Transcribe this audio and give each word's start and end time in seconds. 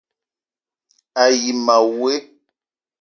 A 1.21 1.23
yi 1.41 1.51
ma 1.65 1.77
woe: 1.97 2.13